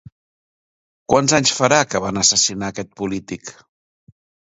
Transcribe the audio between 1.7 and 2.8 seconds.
que van assassinar